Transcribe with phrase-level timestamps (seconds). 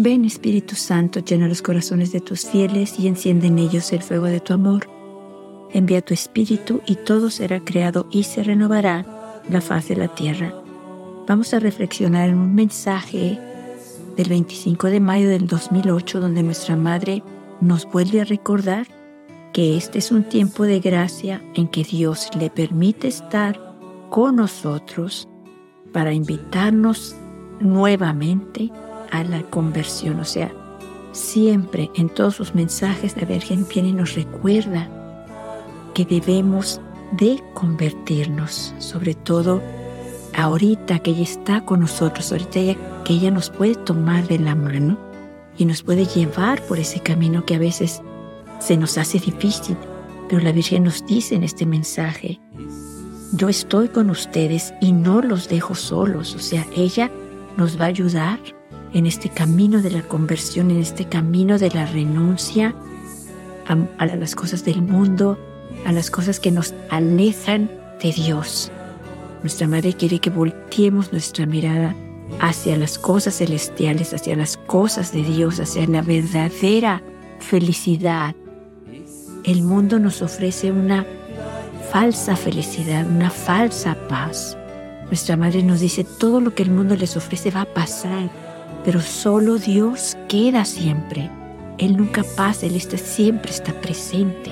[0.00, 4.26] Ven Espíritu Santo, llena los corazones de tus fieles y enciende en ellos el fuego
[4.26, 4.88] de tu amor.
[5.72, 9.04] Envía tu Espíritu y todo será creado y se renovará
[9.50, 10.54] la faz de la tierra.
[11.26, 13.40] Vamos a reflexionar en un mensaje
[14.16, 17.24] del 25 de mayo del 2008 donde nuestra Madre
[17.60, 18.86] nos vuelve a recordar
[19.52, 23.58] que este es un tiempo de gracia en que Dios le permite estar
[24.10, 25.28] con nosotros
[25.92, 27.16] para invitarnos
[27.58, 28.70] nuevamente
[29.10, 30.20] a la conversión.
[30.20, 30.52] O sea,
[31.12, 34.88] siempre en todos sus mensajes la Virgen viene y nos recuerda
[35.94, 36.80] que debemos
[37.12, 39.62] de convertirnos, sobre todo
[40.36, 42.60] ahorita que ella está con nosotros, ahorita
[43.04, 44.98] que ella nos puede tomar de la mano
[45.56, 48.02] y nos puede llevar por ese camino que a veces
[48.60, 49.76] se nos hace difícil,
[50.28, 52.40] pero la Virgen nos dice en este mensaje,
[53.32, 57.10] yo estoy con ustedes y no los dejo solos, o sea, ella
[57.56, 58.38] nos va a ayudar
[58.92, 62.74] en este camino de la conversión, en este camino de la renuncia
[63.66, 65.38] a, las cosas del mundo,
[65.84, 67.70] a las cosas que nos alejan
[68.02, 68.72] de Dios.
[69.42, 71.94] Nuestra Madre quiere que volteemos nuestra mirada
[72.40, 77.02] hacia las cosas celestiales, hacia las cosas de Dios, hacia la verdadera
[77.40, 78.34] felicidad.
[79.44, 81.06] El mundo nos ofrece una
[81.92, 84.56] falsa felicidad, una falsa paz.
[85.06, 88.30] Nuestra Madre nos dice, todo lo que el mundo les ofrece va a pasar,
[88.88, 91.30] pero solo Dios queda siempre.
[91.76, 94.50] Él nunca pasa, Él siempre está presente.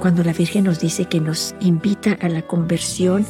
[0.00, 3.24] Cuando la Virgen nos dice que nos invita a la conversión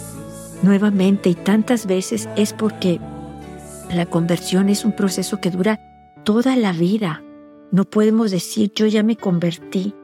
[0.65, 2.99] nuevamente y tantas veces es porque
[3.95, 5.79] la conversión es un proceso que dura
[6.25, 7.23] toda la vida.
[7.71, 9.95] No podemos decir yo ya me convertí,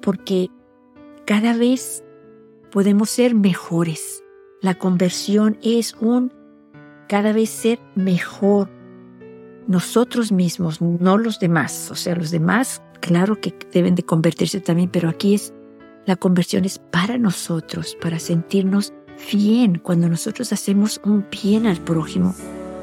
[0.00, 0.48] porque
[1.26, 2.02] cada vez
[2.72, 4.24] podemos ser mejores.
[4.62, 6.32] La conversión es un
[7.08, 8.70] cada vez ser mejor,
[9.66, 11.90] nosotros mismos, no los demás.
[11.90, 15.52] O sea, los demás, claro que deben de convertirse también, pero aquí es,
[16.06, 18.92] la conversión es para nosotros, para sentirnos
[19.32, 22.34] bien cuando nosotros hacemos un bien al prójimo,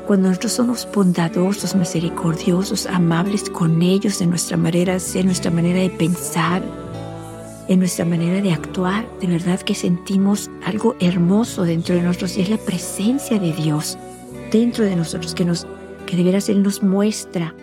[0.08, 5.80] cuando nosotros somos bondadosos, misericordiosos, amables con ellos en nuestra manera de ser, nuestra manera
[5.80, 6.62] de pensar,
[7.70, 12.42] en nuestra manera de actuar, de verdad que sentimos algo hermoso dentro de nosotros y
[12.42, 13.98] es la presencia de Dios
[14.52, 15.66] dentro de nosotros que nos
[16.06, 17.56] que de veras Él nos muestra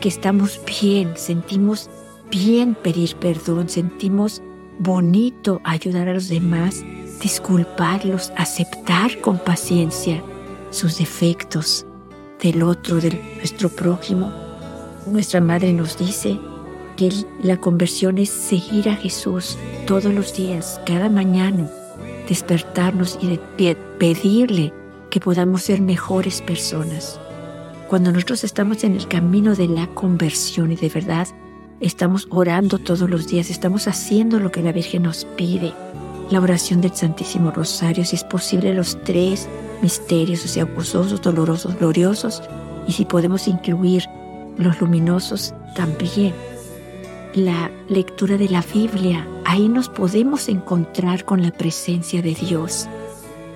[0.00, 1.90] que estamos bien, sentimos
[2.30, 4.42] bien pedir perdón, sentimos
[4.78, 6.84] bonito ayudar a los demás,
[7.20, 10.22] disculparlos, aceptar con paciencia
[10.70, 11.86] sus defectos
[12.42, 14.32] del otro, de nuestro prójimo.
[15.06, 16.38] Nuestra madre nos dice
[16.96, 17.12] que
[17.42, 21.68] la conversión es seguir a Jesús todos los días, cada mañana,
[22.28, 23.38] despertarnos y
[23.98, 24.72] pedirle
[25.10, 27.18] que podamos ser mejores personas.
[27.88, 31.26] Cuando nosotros estamos en el camino de la conversión y de verdad
[31.80, 35.72] estamos orando todos los días, estamos haciendo lo que la Virgen nos pide,
[36.28, 39.48] la oración del Santísimo Rosario, si es posible los tres
[39.80, 42.42] misterios, o sea, gozosos, dolorosos, gloriosos,
[42.86, 44.04] y si podemos incluir
[44.58, 46.34] los luminosos también.
[47.32, 52.86] La lectura de la Biblia, ahí nos podemos encontrar con la presencia de Dios.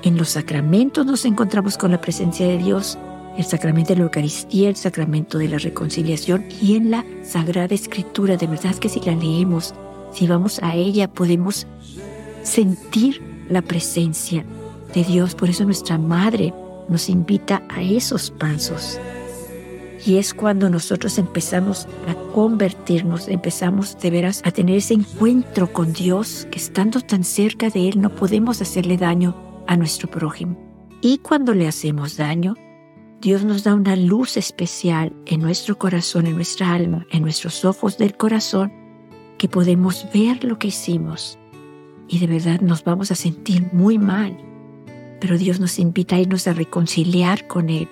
[0.02, 2.96] En los sacramentos nos encontramos con la presencia de Dios
[3.36, 8.36] el sacramento de la Eucaristía, el sacramento de la reconciliación y en la Sagrada Escritura.
[8.36, 9.74] De verdad que si la leemos,
[10.12, 11.66] si vamos a ella, podemos
[12.42, 14.44] sentir la presencia
[14.94, 15.34] de Dios.
[15.34, 16.52] Por eso nuestra Madre
[16.88, 18.98] nos invita a esos pasos.
[20.04, 25.92] Y es cuando nosotros empezamos a convertirnos, empezamos de veras a tener ese encuentro con
[25.92, 29.36] Dios, que estando tan cerca de Él no podemos hacerle daño
[29.68, 30.58] a nuestro prójimo.
[31.00, 32.54] Y cuando le hacemos daño,
[33.22, 37.96] Dios nos da una luz especial en nuestro corazón, en nuestra alma, en nuestros ojos
[37.96, 38.72] del corazón,
[39.38, 41.38] que podemos ver lo que hicimos
[42.08, 44.36] y de verdad nos vamos a sentir muy mal.
[45.20, 47.88] Pero Dios nos invita a irnos a reconciliar con Él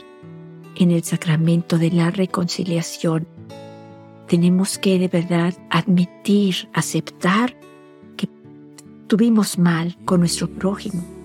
[0.74, 3.28] en el sacramento de la reconciliación.
[4.26, 7.54] Tenemos que de verdad admitir, aceptar
[8.16, 8.28] que
[9.06, 11.19] tuvimos mal con nuestro prójimo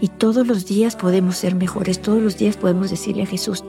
[0.00, 3.64] y todos los días podemos ser mejores, todos los días podemos decirle a Jesús,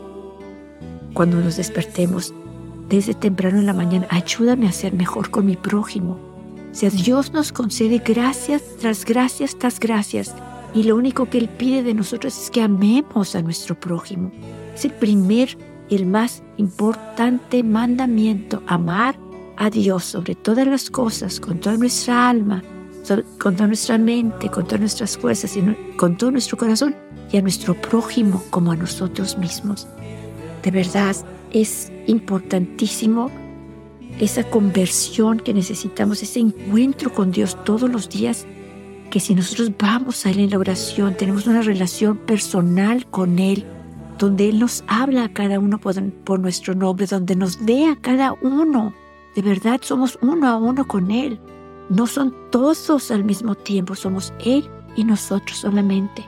[1.14, 2.34] cuando nos despertemos,
[2.90, 6.20] desde temprano en la mañana, ayúdame a ser mejor con mi prójimo.
[6.84, 10.36] O Dios nos concede gracias tras gracias tras gracias.
[10.76, 14.32] Y lo único que Él pide de nosotros es que amemos a nuestro prójimo.
[14.76, 15.58] Es el primer
[15.90, 19.18] y el más importante mandamiento, amar
[19.56, 22.62] a Dios sobre todas las cosas, con toda nuestra alma,
[23.39, 25.63] con toda nuestra mente, con todas nuestras fuerzas y
[25.98, 26.95] con todo nuestro corazón
[27.31, 29.88] y a nuestro prójimo como a nosotros mismos.
[30.63, 31.15] De verdad,
[31.51, 33.31] es importantísimo
[34.19, 38.45] esa conversión que necesitamos, ese encuentro con Dios todos los días,
[39.12, 43.65] que si nosotros vamos a Él en la oración, tenemos una relación personal con Él,
[44.18, 47.95] donde Él nos habla a cada uno por, por nuestro nombre, donde nos ve a
[47.95, 48.94] cada uno.
[49.36, 51.39] De verdad somos uno a uno con Él.
[51.89, 56.25] No son todos al mismo tiempo, somos Él y nosotros solamente.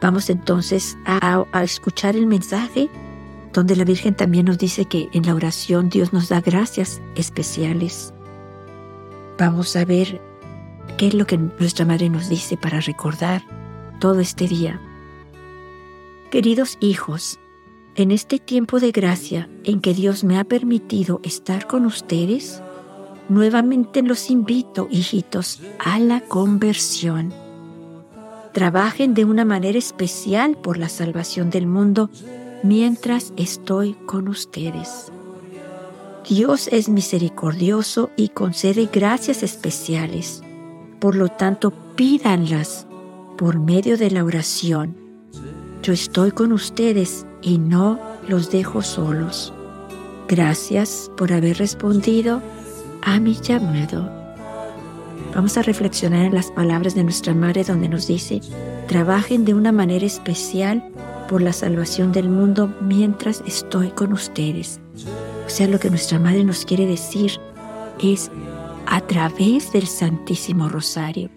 [0.00, 2.88] Vamos entonces a, escuchar el mensaje
[3.52, 8.14] donde la Virgen también nos dice que en la oración Dios nos da gracias especiales.
[9.38, 10.20] Vamos a ver
[10.96, 13.42] qué es lo que nuestra Madre nos dice para recordar
[14.00, 14.80] todo este día.
[16.30, 17.38] Queridos hijos,
[17.96, 22.62] en este tiempo de gracia en que Dios me ha permitido estar con ustedes,
[23.28, 27.32] nuevamente los invito, hijitos, a la conversión.
[28.52, 32.10] Trabajen de una manera especial por la salvación del mundo
[32.62, 35.12] mientras estoy con ustedes.
[36.28, 40.42] Dios es misericordioso y concede gracias especiales.
[41.00, 42.86] Por lo tanto, pídanlas
[43.36, 44.96] por medio de la oración.
[45.82, 47.98] Yo estoy con ustedes y no
[48.28, 49.52] los dejo solos.
[50.28, 52.42] Gracias por haber respondido
[53.14, 54.10] a mi llamado.
[55.34, 58.40] Vamos a reflexionar en las palabras de nuestra Madre donde nos dice,
[58.86, 60.84] trabajen de una manera especial
[61.26, 64.78] por la salvación del mundo mientras estoy con ustedes.
[65.46, 67.32] O sea, lo que nuestra Madre nos quiere decir
[68.02, 68.30] es
[68.86, 71.30] a través del Santísimo Rosario.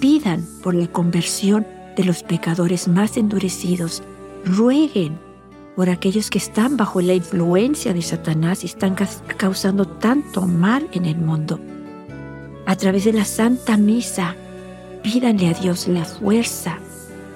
[0.00, 4.02] Pidan por la conversión de los pecadores más endurecidos.
[4.46, 5.18] Rueguen
[5.76, 8.96] por aquellos que están bajo la influencia de Satanás y están
[9.36, 11.60] causando tanto mal en el mundo.
[12.66, 14.36] A través de la Santa Misa,
[15.02, 16.78] pídanle a Dios la fuerza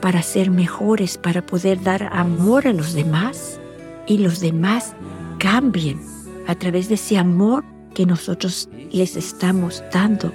[0.01, 3.59] para ser mejores, para poder dar amor a los demás
[4.07, 4.95] y los demás
[5.39, 6.01] cambien
[6.47, 7.65] a través de ese amor
[7.95, 10.33] que nosotros les estamos dando,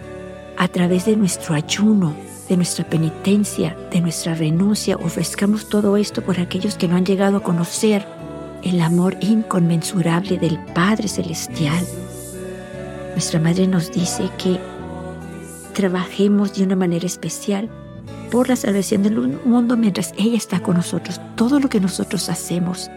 [0.57, 2.15] a través de nuestro ayuno,
[2.49, 4.97] de nuestra penitencia, de nuestra renuncia.
[4.97, 8.05] Ofrezcamos todo esto por aquellos que no han llegado a conocer
[8.63, 11.85] el amor inconmensurable del Padre Celestial.
[13.11, 14.59] Nuestra Madre nos dice que
[15.73, 17.69] trabajemos de una manera especial
[18.31, 21.21] por la salvación del mundo mientras ella está con nosotros.
[21.35, 22.89] Todo lo que nosotros hacemos,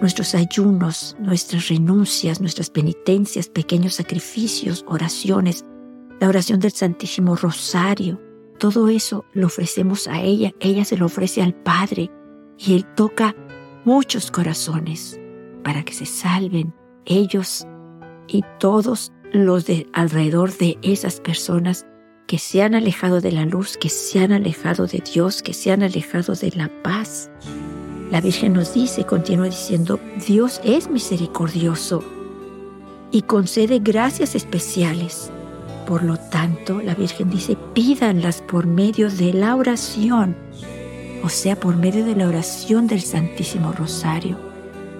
[0.00, 5.64] nuestros ayunos, nuestras renuncias, nuestras penitencias, pequeños sacrificios, oraciones,
[6.20, 8.20] la oración del Santísimo Rosario,
[8.58, 12.10] todo eso lo ofrecemos a ella, ella se lo ofrece al Padre
[12.58, 13.34] y Él toca
[13.84, 15.18] muchos corazones
[15.62, 16.74] para que se salven
[17.06, 17.66] ellos
[18.26, 21.86] y todos los de alrededor de esas personas
[22.26, 25.72] que se han alejado de la luz, que se han alejado de Dios, que se
[25.72, 27.30] han alejado de la paz.
[28.10, 32.04] La Virgen nos dice, continúa diciendo, Dios es misericordioso
[33.10, 35.30] y concede gracias especiales.
[35.88, 40.36] Por lo tanto, la Virgen dice, pídanlas por medio de la oración,
[41.24, 44.38] o sea, por medio de la oración del Santísimo Rosario,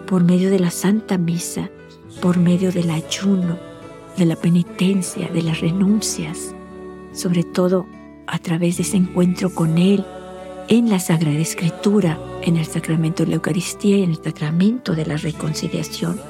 [0.09, 1.71] por medio de la Santa Misa,
[2.21, 3.57] por medio del ayuno,
[4.17, 6.55] de la penitencia, de las renuncias
[7.19, 7.87] sobre todo
[8.27, 10.05] a través de ese encuentro con Él
[10.69, 15.07] en la Sagrada Escritura, en el sacramento de la Eucaristía y en el sacramento de
[15.07, 16.21] la reconciliación.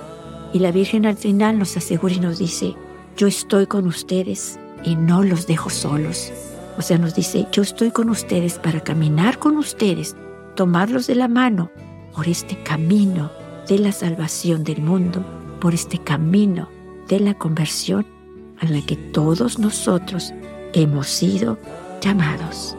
[0.52, 2.74] Y la Virgen al final nos asegura y nos dice,
[3.18, 6.32] yo estoy con ustedes y no los dejo solos.
[6.78, 10.14] O sea, nos dice, yo estoy con ustedes para caminar con ustedes,
[10.54, 11.68] tomarlos de la mano
[12.14, 13.32] por este camino
[13.66, 15.24] de la salvación del mundo,
[15.60, 16.70] por este camino
[17.08, 18.06] de la conversión
[18.60, 20.32] a la que todos nosotros
[20.72, 21.58] hemos sido
[22.00, 22.76] llamados.